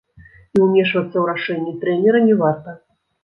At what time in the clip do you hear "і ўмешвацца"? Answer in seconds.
0.55-1.03